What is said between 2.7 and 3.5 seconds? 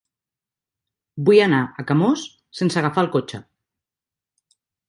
agafar el cotxe.